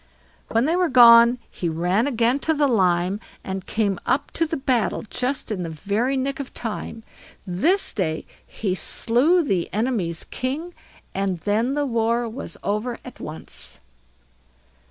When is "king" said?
10.31-10.73